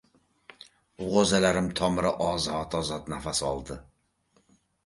G‘o‘zalarim 1.09 1.69
tomiri 1.81 2.13
ozod-ozod 2.31 3.15
nafas 3.15 3.43
oldi. 3.51 3.79